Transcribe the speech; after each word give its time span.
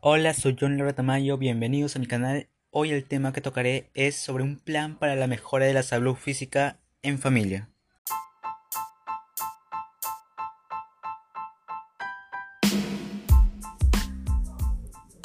Hola, 0.00 0.32
soy 0.32 0.56
John 0.58 0.78
Laura 0.78 0.92
Tamayo, 0.92 1.38
bienvenidos 1.38 1.96
a 1.96 1.98
mi 1.98 2.06
canal. 2.06 2.46
Hoy 2.70 2.92
el 2.92 3.02
tema 3.02 3.32
que 3.32 3.40
tocaré 3.40 3.90
es 3.94 4.14
sobre 4.14 4.44
un 4.44 4.56
plan 4.56 4.96
para 4.96 5.16
la 5.16 5.26
mejora 5.26 5.66
de 5.66 5.72
la 5.72 5.82
salud 5.82 6.14
física 6.14 6.78
en 7.02 7.18
familia. 7.18 7.68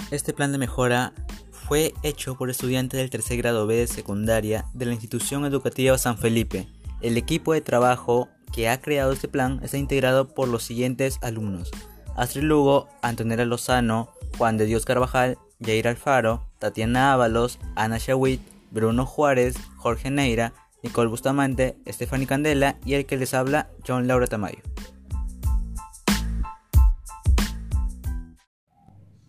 Este 0.10 0.34
plan 0.34 0.52
de 0.52 0.58
mejora 0.58 1.14
fue 1.52 1.94
hecho 2.02 2.36
por 2.36 2.50
estudiantes 2.50 3.00
del 3.00 3.12
tercer 3.12 3.38
grado 3.38 3.68
B 3.68 3.76
de 3.76 3.86
secundaria 3.86 4.66
de 4.74 4.88
la 4.88 4.94
institución 4.94 5.46
educativa 5.46 6.00
San 6.00 6.18
Felipe. 6.18 6.68
El 7.02 7.18
equipo 7.18 7.54
de 7.54 7.62
trabajo 7.62 8.28
que 8.52 8.70
ha 8.70 8.82
creado 8.82 9.12
este 9.12 9.28
plan 9.28 9.60
está 9.62 9.78
integrado 9.78 10.34
por 10.34 10.48
los 10.48 10.64
siguientes 10.64 11.20
alumnos. 11.22 11.70
Astrid 12.16 12.44
Lugo, 12.44 12.88
Antonella 13.04 13.46
Lozano, 13.46 14.10
Juan 14.38 14.58
de 14.58 14.66
Dios 14.66 14.86
Carvajal, 14.86 15.38
Jair 15.62 15.88
Alfaro, 15.88 16.48
Tatiana 16.60 17.14
Ábalos, 17.14 17.60
Ana 17.76 17.98
Shawit, 17.98 18.42
Bruno 18.72 19.06
Juárez, 19.06 19.56
Jorge 19.78 20.10
Neira, 20.10 20.54
Nicole 20.82 21.10
Bustamante, 21.10 21.78
Stephanie 21.88 22.28
Candela 22.28 22.78
y 22.86 22.96
el 22.96 23.06
que 23.06 23.18
les 23.18 23.34
habla, 23.34 23.70
John 23.88 24.08
Laura 24.08 24.28
Tamayo. 24.28 24.62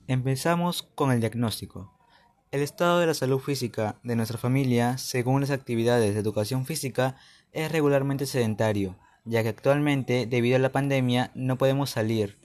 Empezamos 0.07 0.83
con 0.83 1.13
el 1.13 1.21
diagnóstico. 1.21 1.93
El 2.51 2.63
estado 2.63 3.01
de 3.01 3.07
la 3.07 3.15
salud 3.15 3.39
física 3.39 3.97
de 4.03 4.17
nuestra 4.17 4.39
familia, 4.39 4.99
según 4.99 5.41
las 5.41 5.51
actividades 5.51 6.15
de 6.15 6.21
educación 6.21 6.67
física, 6.67 7.17
es 7.53 7.73
regularmente 7.73 8.27
sedentario, 8.27 8.97
ya 9.25 9.43
que 9.43 9.49
actualmente, 9.49 10.27
debido 10.27 10.57
a 10.57 10.61
la 10.61 10.73
pandemia, 10.73 11.31
no 11.35 11.57
podemos 11.59 11.91
salir, 11.91 12.39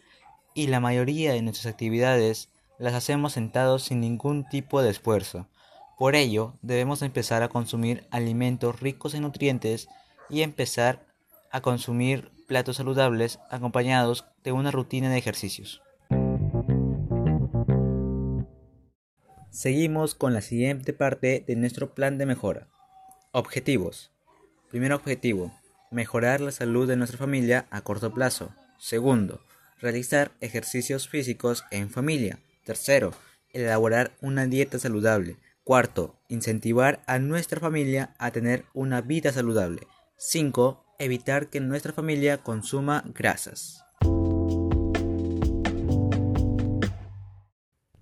y 0.54 0.68
la 0.68 0.80
mayoría 0.80 1.34
de 1.34 1.42
nuestras 1.42 1.72
actividades 1.72 2.50
las 2.80 2.94
hacemos 2.94 3.34
sentados 3.34 3.84
sin 3.84 4.00
ningún 4.00 4.48
tipo 4.48 4.82
de 4.82 4.90
esfuerzo. 4.90 5.48
Por 5.98 6.16
ello, 6.16 6.58
debemos 6.62 7.02
empezar 7.02 7.44
a 7.44 7.50
consumir 7.50 8.08
alimentos 8.10 8.80
ricos 8.80 9.14
en 9.14 9.24
nutrientes 9.24 9.90
y 10.30 10.42
empezar 10.42 11.06
a 11.52 11.62
consumir 11.62 12.32
platos 12.48 12.78
saludables 12.78 13.40
acompañados 13.52 14.26
de 14.44 14.54
una 14.54 14.72
rutina 14.72 15.10
de 15.10 15.18
ejercicios. 15.18 15.82
Seguimos 19.52 20.16
con 20.16 20.34
la 20.34 20.42
siguiente 20.42 20.94
parte 20.94 21.44
de 21.46 21.56
nuestro 21.56 21.94
plan 21.94 22.18
de 22.18 22.26
mejora. 22.26 22.68
Objetivos. 23.34 24.12
Primer 24.70 24.94
objetivo, 24.94 25.52
mejorar 25.92 26.40
la 26.40 26.52
salud 26.52 26.88
de 26.88 26.96
nuestra 26.96 27.18
familia 27.18 27.66
a 27.72 27.82
corto 27.82 28.14
plazo. 28.14 28.54
Segundo, 28.78 29.42
realizar 29.82 30.32
ejercicios 30.40 31.10
físicos 31.10 31.66
en 31.72 31.90
familia. 31.90 32.40
Tercero, 32.70 33.16
elaborar 33.50 34.12
una 34.22 34.46
dieta 34.46 34.78
saludable. 34.78 35.38
Cuarto, 35.64 36.22
incentivar 36.28 37.02
a 37.08 37.18
nuestra 37.18 37.60
familia 37.60 38.14
a 38.20 38.30
tener 38.30 38.66
una 38.76 39.02
vida 39.02 39.32
saludable. 39.32 39.88
5. 40.18 40.86
Evitar 41.00 41.48
que 41.48 41.62
nuestra 41.62 41.94
familia 41.94 42.38
consuma 42.38 43.04
grasas. 43.16 43.84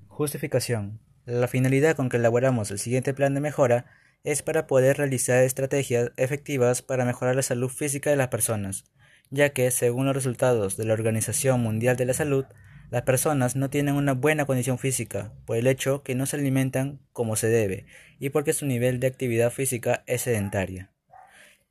Justificación. 0.09 0.99
La 1.23 1.47
finalidad 1.47 1.95
con 1.95 2.09
que 2.09 2.17
elaboramos 2.17 2.69
el 2.69 2.79
siguiente 2.79 3.13
plan 3.13 3.33
de 3.35 3.39
mejora 3.39 3.85
es 4.25 4.41
para 4.41 4.67
poder 4.67 4.97
realizar 4.97 5.43
estrategias 5.43 6.11
efectivas 6.17 6.81
para 6.81 7.05
mejorar 7.05 7.37
la 7.37 7.41
salud 7.41 7.69
física 7.69 8.09
de 8.09 8.17
las 8.17 8.27
personas, 8.27 8.83
ya 9.29 9.51
que, 9.51 9.71
según 9.71 10.07
los 10.07 10.15
resultados 10.15 10.75
de 10.75 10.83
la 10.83 10.93
Organización 10.93 11.61
Mundial 11.61 11.95
de 11.95 12.03
la 12.03 12.13
Salud, 12.13 12.43
las 12.89 13.01
personas 13.01 13.55
no 13.55 13.69
tienen 13.69 13.95
una 13.95 14.13
buena 14.13 14.45
condición 14.45 14.77
física 14.77 15.33
por 15.45 15.57
el 15.57 15.67
hecho 15.67 16.03
que 16.03 16.15
no 16.15 16.25
se 16.25 16.37
alimentan 16.37 16.99
como 17.11 17.35
se 17.35 17.47
debe 17.47 17.85
y 18.19 18.29
porque 18.29 18.53
su 18.53 18.65
nivel 18.65 18.99
de 18.99 19.07
actividad 19.07 19.51
física 19.51 20.03
es 20.07 20.21
sedentaria. 20.21 20.91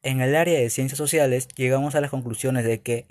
En 0.03 0.21
el 0.21 0.37
área 0.37 0.59
de 0.59 0.71
ciencias 0.71 0.99
sociales 0.99 1.49
llegamos 1.57 1.95
a 1.95 2.01
las 2.01 2.11
conclusiones 2.11 2.65
de 2.65 2.81
que 2.81 3.07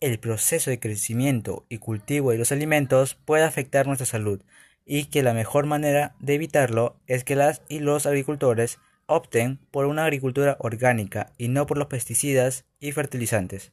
el 0.00 0.18
proceso 0.20 0.70
de 0.70 0.78
crecimiento 0.78 1.66
y 1.68 1.78
cultivo 1.78 2.30
de 2.30 2.38
los 2.38 2.52
alimentos 2.52 3.16
puede 3.24 3.44
afectar 3.44 3.86
nuestra 3.86 4.06
salud 4.06 4.40
y 4.86 5.06
que 5.06 5.22
la 5.22 5.34
mejor 5.34 5.66
manera 5.66 6.14
de 6.20 6.34
evitarlo 6.34 6.96
es 7.06 7.24
que 7.24 7.36
las 7.36 7.62
y 7.68 7.80
los 7.80 8.06
agricultores 8.06 8.78
opten 9.06 9.58
por 9.70 9.86
una 9.86 10.04
agricultura 10.04 10.56
orgánica 10.60 11.32
y 11.36 11.48
no 11.48 11.66
por 11.66 11.78
los 11.78 11.88
pesticidas 11.88 12.64
y 12.78 12.92
fertilizantes. 12.92 13.72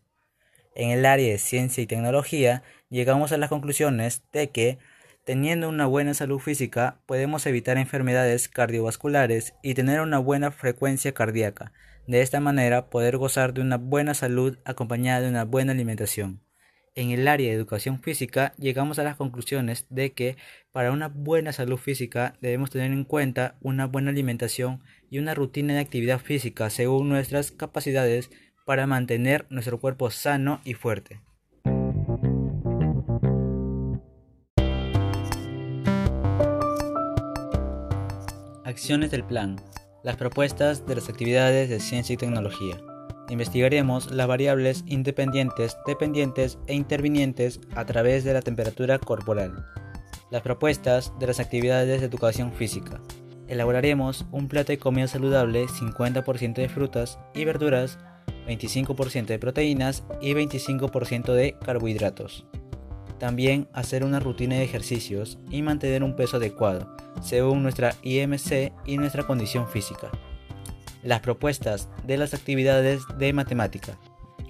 En 0.75 0.89
el 0.89 1.05
área 1.05 1.31
de 1.31 1.37
ciencia 1.37 1.81
y 1.81 1.87
tecnología 1.87 2.61
llegamos 2.89 3.31
a 3.31 3.37
las 3.37 3.49
conclusiones 3.49 4.23
de 4.33 4.49
que 4.49 4.77
teniendo 5.23 5.69
una 5.69 5.85
buena 5.85 6.13
salud 6.13 6.39
física 6.39 6.99
podemos 7.05 7.45
evitar 7.45 7.77
enfermedades 7.77 8.49
cardiovasculares 8.49 9.55
y 9.63 9.73
tener 9.73 10.01
una 10.01 10.19
buena 10.19 10.51
frecuencia 10.51 11.13
cardíaca. 11.13 11.71
De 12.07 12.21
esta 12.21 12.41
manera 12.41 12.89
poder 12.89 13.15
gozar 13.15 13.53
de 13.53 13.61
una 13.61 13.77
buena 13.77 14.13
salud 14.13 14.59
acompañada 14.65 15.21
de 15.21 15.29
una 15.29 15.45
buena 15.45 15.71
alimentación. 15.71 16.41
En 16.93 17.11
el 17.11 17.27
área 17.27 17.49
de 17.49 17.55
educación 17.55 18.01
física 18.01 18.53
llegamos 18.57 18.99
a 18.99 19.03
las 19.03 19.15
conclusiones 19.15 19.85
de 19.89 20.11
que 20.13 20.37
para 20.73 20.91
una 20.91 21.07
buena 21.07 21.53
salud 21.53 21.77
física 21.77 22.37
debemos 22.41 22.69
tener 22.69 22.91
en 22.91 23.05
cuenta 23.05 23.57
una 23.61 23.85
buena 23.85 24.11
alimentación 24.11 24.83
y 25.09 25.19
una 25.19 25.33
rutina 25.33 25.73
de 25.73 25.79
actividad 25.79 26.19
física 26.19 26.69
según 26.69 27.09
nuestras 27.09 27.51
capacidades 27.51 28.29
para 28.65 28.87
mantener 28.87 29.45
nuestro 29.49 29.79
cuerpo 29.79 30.09
sano 30.09 30.59
y 30.65 30.73
fuerte. 30.73 31.21
Acciones 38.63 39.11
del 39.11 39.23
plan. 39.23 39.55
Las 40.03 40.17
propuestas 40.17 40.85
de 40.85 40.95
las 40.95 41.07
actividades 41.07 41.69
de 41.69 41.79
ciencia 41.79 42.13
y 42.13 42.17
tecnología. 42.17 42.81
Investigaremos 43.29 44.11
las 44.11 44.27
variables 44.27 44.83
independientes, 44.87 45.77
dependientes 45.87 46.57
e 46.67 46.73
intervinientes 46.73 47.59
a 47.75 47.85
través 47.85 48.23
de 48.23 48.33
la 48.33 48.41
temperatura 48.41 48.99
corporal. 48.99 49.65
Las 50.31 50.41
propuestas 50.41 51.13
de 51.19 51.27
las 51.27 51.39
actividades 51.39 52.01
de 52.01 52.07
educación 52.07 52.51
física. 52.53 53.01
Elaboraremos 53.47 54.25
un 54.31 54.47
plato 54.47 54.71
de 54.71 54.79
comida 54.79 55.07
saludable 55.07 55.67
50% 55.67 56.55
de 56.55 56.69
frutas 56.69 57.19
y 57.33 57.45
verduras 57.45 57.99
25% 58.47 59.25
de 59.25 59.39
proteínas 59.39 60.03
y 60.21 60.33
25% 60.33 61.33
de 61.33 61.55
carbohidratos. 61.63 62.45
También 63.19 63.67
hacer 63.73 64.03
una 64.03 64.19
rutina 64.19 64.55
de 64.55 64.63
ejercicios 64.63 65.39
y 65.49 65.61
mantener 65.61 66.03
un 66.03 66.15
peso 66.15 66.37
adecuado, 66.37 66.95
según 67.21 67.63
nuestra 67.63 67.95
IMC 68.03 68.73
y 68.85 68.97
nuestra 68.97 69.23
condición 69.23 69.67
física. 69.67 70.11
Las 71.01 71.21
propuestas 71.21 71.89
de 72.05 72.17
las 72.17 72.33
actividades 72.33 73.03
de 73.17 73.31
matemática. 73.31 73.97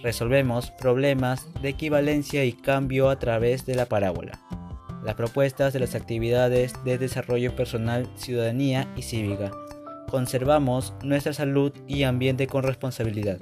Resolvemos 0.02 0.72
problemas 0.72 1.48
de 1.62 1.70
equivalencia 1.70 2.46
y 2.46 2.54
cambio 2.54 3.10
a 3.10 3.20
través 3.20 3.66
de 3.66 3.76
la 3.76 3.86
parábola. 3.86 4.40
Las 5.04 5.16
propuestas 5.16 5.74
de 5.74 5.80
las 5.80 5.94
actividades 5.94 6.74
de 6.84 6.98
desarrollo 6.98 7.56
personal, 7.56 8.10
ciudadanía 8.16 8.92
y 8.96 9.04
cívica. 9.04 9.52
Conservamos 10.10 10.94
nuestra 11.04 11.34
salud 11.34 11.72
y 11.88 12.04
ambiente 12.04 12.48
con 12.48 12.64
responsabilidad 12.64 13.40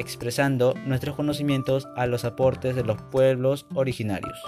expresando 0.00 0.74
nuestros 0.86 1.14
conocimientos 1.14 1.86
a 1.94 2.06
los 2.06 2.24
aportes 2.24 2.74
de 2.74 2.82
los 2.82 3.00
pueblos 3.02 3.66
originarios. 3.74 4.38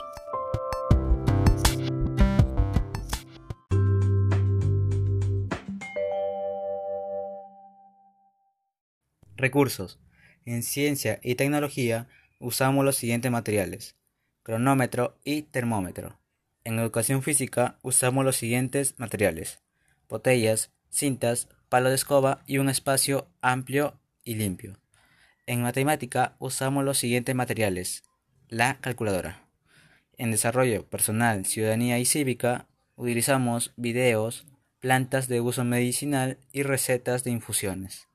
Recursos. 9.37 9.99
En 10.47 10.63
ciencia 10.63 11.21
y 11.23 11.35
tecnología 11.35 12.09
usamos 12.39 12.85
los 12.85 12.97
siguientes 12.97 13.31
materiales. 13.31 13.97
Cronómetro 14.43 15.19
y 15.23 15.43
termómetro. 15.43 16.19
En 16.65 16.79
educación 16.79 17.23
física 17.23 17.79
usamos 17.83 18.25
los 18.25 18.37
siguientes 18.37 18.95
materiales. 18.99 19.61
Botellas, 20.09 20.71
cintas, 20.91 21.49
palo 21.69 21.91
de 21.91 21.97
escoba 21.97 22.43
y 22.47 22.59
un 22.59 22.69
espacio 22.69 23.29
amplio 23.41 24.01
y 24.25 24.37
limpio. 24.37 24.82
En 25.45 25.63
matemática 25.63 26.37
usamos 26.39 26.85
los 26.85 26.99
siguientes 26.99 27.35
materiales. 27.35 28.05
La 28.49 28.79
calculadora. 28.81 29.49
En 30.17 30.31
desarrollo 30.31 30.89
personal, 30.89 31.47
ciudadanía 31.47 31.99
y 31.99 32.05
cívica 32.05 32.69
utilizamos 32.95 33.73
videos, 33.77 34.47
plantas 34.79 35.27
de 35.27 35.41
uso 35.41 35.65
medicinal 35.65 36.39
y 36.53 36.63
recetas 36.63 37.25
de 37.25 37.33
infusiones. 37.33 38.07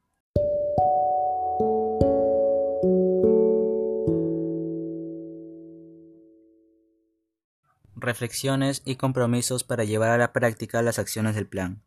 Reflexiones 7.98 8.84
y 8.86 8.96
compromisos 8.96 9.66
para 9.66 9.84
llevar 9.84 10.12
a 10.12 10.18
la 10.18 10.32
práctica 10.32 10.82
las 10.82 10.98
acciones 10.98 11.36
del 11.36 11.48
plan. 11.48 11.84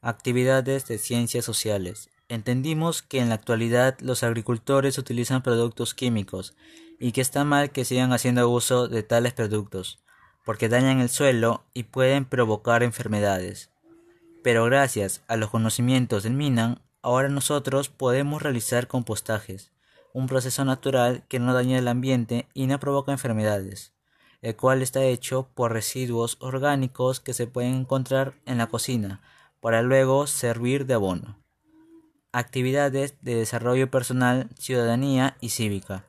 Actividades 0.00 0.86
de 0.86 0.98
ciencias 0.98 1.44
sociales. 1.44 2.10
Entendimos 2.30 3.02
que 3.02 3.18
en 3.18 3.28
la 3.28 3.34
actualidad 3.34 3.98
los 3.98 4.22
agricultores 4.22 4.98
utilizan 4.98 5.42
productos 5.42 5.94
químicos 5.94 6.54
y 7.00 7.10
que 7.10 7.20
está 7.20 7.42
mal 7.42 7.72
que 7.72 7.84
sigan 7.84 8.12
haciendo 8.12 8.48
uso 8.48 8.86
de 8.86 9.02
tales 9.02 9.32
productos, 9.32 9.98
porque 10.44 10.68
dañan 10.68 11.00
el 11.00 11.08
suelo 11.08 11.64
y 11.74 11.82
pueden 11.82 12.24
provocar 12.24 12.84
enfermedades. 12.84 13.70
Pero 14.44 14.64
gracias 14.66 15.24
a 15.26 15.36
los 15.36 15.50
conocimientos 15.50 16.22
del 16.22 16.34
Minan, 16.34 16.80
ahora 17.02 17.28
nosotros 17.28 17.88
podemos 17.88 18.40
realizar 18.40 18.86
compostajes, 18.86 19.72
un 20.12 20.28
proceso 20.28 20.64
natural 20.64 21.24
que 21.26 21.40
no 21.40 21.52
daña 21.52 21.78
el 21.78 21.88
ambiente 21.88 22.46
y 22.54 22.68
no 22.68 22.78
provoca 22.78 23.10
enfermedades, 23.10 23.92
el 24.40 24.54
cual 24.54 24.82
está 24.82 25.02
hecho 25.02 25.48
por 25.52 25.72
residuos 25.72 26.36
orgánicos 26.38 27.18
que 27.18 27.34
se 27.34 27.48
pueden 27.48 27.74
encontrar 27.74 28.34
en 28.46 28.58
la 28.58 28.68
cocina, 28.68 29.20
para 29.60 29.82
luego 29.82 30.28
servir 30.28 30.86
de 30.86 30.94
abono. 30.94 31.39
Actividades 32.32 33.16
de 33.22 33.34
desarrollo 33.34 33.90
personal, 33.90 34.48
ciudadanía 34.56 35.36
y 35.40 35.48
cívica. 35.48 36.04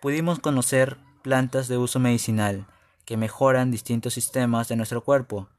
Pudimos 0.00 0.38
conocer 0.38 0.96
plantas 1.20 1.68
de 1.68 1.76
uso 1.76 1.98
medicinal 1.98 2.66
que 3.04 3.18
mejoran 3.18 3.70
distintos 3.70 4.14
sistemas 4.14 4.68
de 4.68 4.76
nuestro 4.76 5.04
cuerpo 5.04 5.50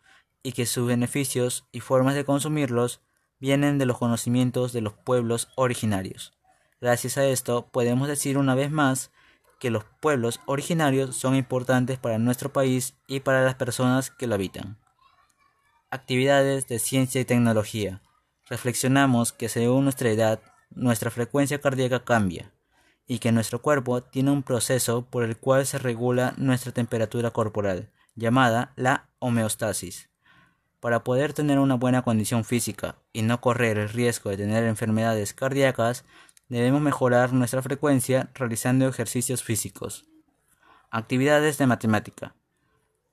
y 0.41 0.53
que 0.53 0.65
sus 0.65 0.87
beneficios 0.87 1.67
y 1.71 1.79
formas 1.79 2.15
de 2.15 2.25
consumirlos 2.25 3.01
vienen 3.39 3.77
de 3.77 3.85
los 3.85 3.99
conocimientos 3.99 4.73
de 4.73 4.81
los 4.81 4.93
pueblos 4.93 5.49
originarios. 5.55 6.33
Gracias 6.81 7.19
a 7.19 7.25
esto 7.27 7.67
podemos 7.67 8.07
decir 8.07 8.39
una 8.39 8.55
vez 8.55 8.71
más 8.71 9.11
que 9.59 9.69
los 9.69 9.83
pueblos 9.99 10.39
originarios 10.47 11.15
son 11.15 11.35
importantes 11.35 11.99
para 11.99 12.17
nuestro 12.17 12.51
país 12.51 12.95
y 13.07 13.19
para 13.19 13.43
las 13.43 13.55
personas 13.55 14.09
que 14.09 14.25
lo 14.25 14.33
habitan. 14.33 14.75
Actividades 15.91 16.67
de 16.67 16.79
ciencia 16.79 17.21
y 17.21 17.25
tecnología. 17.25 18.01
Reflexionamos 18.53 19.33
que 19.33 19.49
según 19.49 19.85
nuestra 19.85 20.11
edad, 20.11 20.39
nuestra 20.69 21.09
frecuencia 21.09 21.59
cardíaca 21.59 22.03
cambia 22.03 22.51
y 23.07 23.17
que 23.17 23.31
nuestro 23.31 23.63
cuerpo 23.63 24.03
tiene 24.03 24.29
un 24.29 24.43
proceso 24.43 25.07
por 25.09 25.23
el 25.23 25.37
cual 25.37 25.65
se 25.65 25.79
regula 25.79 26.35
nuestra 26.37 26.71
temperatura 26.71 27.31
corporal, 27.31 27.89
llamada 28.13 28.71
la 28.75 29.09
homeostasis. 29.17 30.11
Para 30.79 31.03
poder 31.03 31.33
tener 31.33 31.57
una 31.57 31.73
buena 31.73 32.03
condición 32.03 32.45
física 32.45 32.97
y 33.11 33.23
no 33.23 33.41
correr 33.41 33.79
el 33.79 33.89
riesgo 33.89 34.29
de 34.29 34.37
tener 34.37 34.65
enfermedades 34.65 35.33
cardíacas, 35.33 36.05
debemos 36.47 36.79
mejorar 36.79 37.33
nuestra 37.33 37.63
frecuencia 37.63 38.29
realizando 38.35 38.87
ejercicios 38.87 39.41
físicos. 39.41 40.05
Actividades 40.91 41.57
de 41.57 41.65
matemática. 41.65 42.35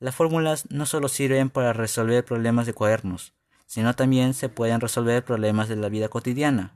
Las 0.00 0.14
fórmulas 0.14 0.70
no 0.70 0.84
solo 0.84 1.08
sirven 1.08 1.48
para 1.48 1.72
resolver 1.72 2.26
problemas 2.26 2.66
de 2.66 2.74
cuadernos, 2.74 3.32
sino 3.70 3.94
también 3.94 4.34
se 4.34 4.48
pueden 4.48 4.80
resolver 4.80 5.24
problemas 5.24 5.68
de 5.68 5.76
la 5.76 5.88
vida 5.88 6.08
cotidiana. 6.08 6.74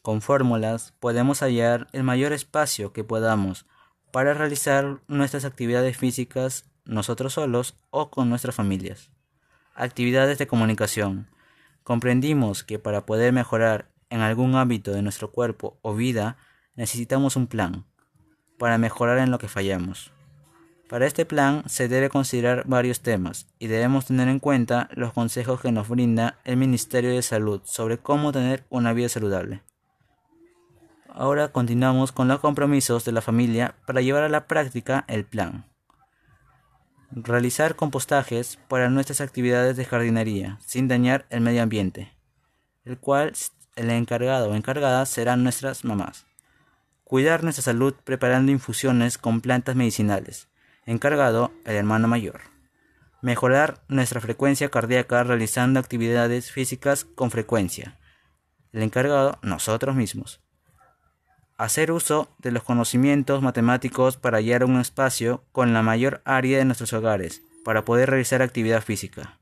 Con 0.00 0.22
fórmulas 0.22 0.94
podemos 0.98 1.40
hallar 1.40 1.86
el 1.92 2.02
mayor 2.02 2.32
espacio 2.32 2.94
que 2.94 3.04
podamos 3.04 3.66
para 4.10 4.32
realizar 4.32 5.00
nuestras 5.06 5.44
actividades 5.44 5.98
físicas 5.98 6.64
nosotros 6.86 7.34
solos 7.34 7.76
o 7.90 8.10
con 8.10 8.30
nuestras 8.30 8.54
familias. 8.54 9.10
Actividades 9.74 10.38
de 10.38 10.46
comunicación. 10.46 11.28
Comprendimos 11.82 12.64
que 12.64 12.78
para 12.78 13.04
poder 13.04 13.34
mejorar 13.34 13.90
en 14.08 14.22
algún 14.22 14.54
ámbito 14.54 14.92
de 14.92 15.02
nuestro 15.02 15.30
cuerpo 15.30 15.78
o 15.82 15.94
vida 15.94 16.38
necesitamos 16.74 17.36
un 17.36 17.48
plan 17.48 17.84
para 18.58 18.78
mejorar 18.78 19.18
en 19.18 19.30
lo 19.30 19.36
que 19.36 19.48
fallamos. 19.48 20.10
Para 20.94 21.08
este 21.08 21.26
plan 21.26 21.64
se 21.66 21.88
debe 21.88 22.08
considerar 22.08 22.68
varios 22.68 23.00
temas 23.00 23.48
y 23.58 23.66
debemos 23.66 24.06
tener 24.06 24.28
en 24.28 24.38
cuenta 24.38 24.88
los 24.92 25.12
consejos 25.12 25.60
que 25.60 25.72
nos 25.72 25.88
brinda 25.88 26.38
el 26.44 26.56
Ministerio 26.56 27.10
de 27.10 27.22
Salud 27.22 27.60
sobre 27.64 27.98
cómo 27.98 28.30
tener 28.30 28.62
una 28.70 28.92
vida 28.92 29.08
saludable. 29.08 29.64
Ahora 31.08 31.48
continuamos 31.48 32.12
con 32.12 32.28
los 32.28 32.38
compromisos 32.38 33.04
de 33.04 33.10
la 33.10 33.22
familia 33.22 33.74
para 33.88 34.02
llevar 34.02 34.22
a 34.22 34.28
la 34.28 34.46
práctica 34.46 35.04
el 35.08 35.24
plan. 35.24 35.64
Realizar 37.10 37.74
compostajes 37.74 38.60
para 38.68 38.88
nuestras 38.88 39.20
actividades 39.20 39.76
de 39.76 39.86
jardinería 39.86 40.60
sin 40.64 40.86
dañar 40.86 41.26
el 41.28 41.40
medio 41.40 41.64
ambiente, 41.64 42.12
el 42.84 42.98
cual 42.98 43.32
el 43.74 43.90
encargado 43.90 44.48
o 44.48 44.54
encargada 44.54 45.04
serán 45.06 45.42
nuestras 45.42 45.84
mamás. 45.84 46.24
Cuidar 47.02 47.42
nuestra 47.42 47.64
salud 47.64 47.94
preparando 48.04 48.52
infusiones 48.52 49.18
con 49.18 49.40
plantas 49.40 49.74
medicinales 49.74 50.46
encargado 50.86 51.52
el 51.64 51.76
hermano 51.76 52.08
mayor. 52.08 52.40
Mejorar 53.22 53.82
nuestra 53.88 54.20
frecuencia 54.20 54.68
cardíaca 54.68 55.24
realizando 55.24 55.80
actividades 55.80 56.50
físicas 56.50 57.04
con 57.04 57.30
frecuencia. 57.30 57.98
El 58.72 58.82
encargado 58.82 59.38
nosotros 59.42 59.96
mismos. 59.96 60.40
Hacer 61.56 61.92
uso 61.92 62.34
de 62.38 62.50
los 62.50 62.64
conocimientos 62.64 63.40
matemáticos 63.40 64.16
para 64.16 64.38
hallar 64.38 64.64
un 64.64 64.78
espacio 64.80 65.44
con 65.52 65.72
la 65.72 65.82
mayor 65.82 66.20
área 66.24 66.58
de 66.58 66.64
nuestros 66.64 66.92
hogares 66.92 67.42
para 67.64 67.84
poder 67.84 68.10
realizar 68.10 68.42
actividad 68.42 68.82
física. 68.82 69.38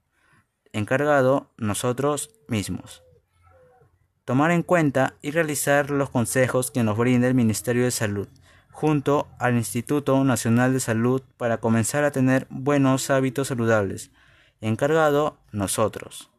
Encargado 0.73 1.51
nosotros 1.57 2.31
mismos. 2.49 3.03
Tomar 4.25 4.53
en 4.53 4.63
cuenta 4.63 5.15
y 5.23 5.33
realizar 5.33 5.91
los 5.91 6.11
consejos 6.11 6.71
que 6.71 6.85
nos 6.85 6.97
brinda 6.97 7.27
el 7.27 7.35
Ministerio 7.35 7.85
de 7.85 7.91
Salud 7.91 8.29
junto 8.73 9.29
al 9.39 9.55
Instituto 9.55 10.25
Nacional 10.25 10.73
de 10.73 10.81
Salud 10.81 11.23
para 11.37 11.59
comenzar 11.59 12.03
a 12.03 12.11
tener 12.11 12.47
buenos 12.51 13.11
hábitos 13.11 13.49
saludables. 13.49 14.11
Encargado 14.61 15.39
nosotros. 15.53 16.31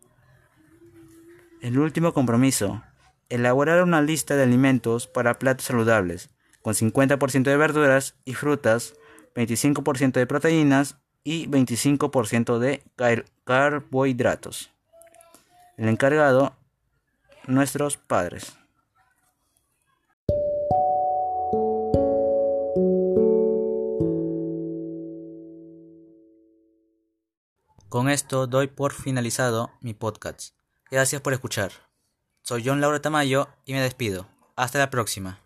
El 1.62 1.80
último 1.80 2.14
compromiso. 2.14 2.84
Elaborar 3.30 3.82
una 3.82 4.02
lista 4.02 4.36
de 4.36 4.44
alimentos 4.44 5.08
para 5.08 5.40
platos 5.40 5.68
saludables, 5.68 6.30
con 6.62 6.74
50% 6.74 7.44
de 7.44 7.58
verduras 7.58 8.16
y 8.26 8.34
frutas, 8.34 8.96
25% 9.36 10.12
de 10.12 10.28
proteínas 10.28 10.98
y 11.24 11.48
25% 11.48 12.60
de 12.60 12.84
carbohidratos. 13.46 14.72
El 15.78 15.88
encargado, 15.88 16.56
nuestros 17.48 17.98
padres. 17.98 18.58
Con 27.94 28.10
esto 28.10 28.48
doy 28.48 28.66
por 28.66 28.92
finalizado 28.92 29.70
mi 29.80 29.94
podcast. 29.94 30.56
Gracias 30.90 31.22
por 31.22 31.32
escuchar. 31.32 31.72
Soy 32.42 32.64
John 32.66 32.82
Laura 32.82 33.04
Tamayo 33.04 33.50
y 33.66 33.74
me 33.74 33.82
despido. 33.82 34.26
Hasta 34.56 34.80
la 34.80 34.90
próxima. 34.90 35.43